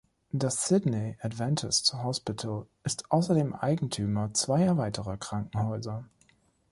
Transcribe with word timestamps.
Das 0.31 0.67
Sydney 0.67 1.15
Adventist 1.21 1.93
Hospital 1.93 2.65
ist 2.83 3.11
außerdem 3.11 3.53
Eigentümer 3.53 4.33
zweier 4.33 4.75
weiterer 4.75 5.15
Krankenhäuser. 5.17 6.05